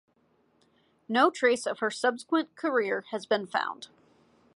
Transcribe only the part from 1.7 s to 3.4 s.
her subsequent career has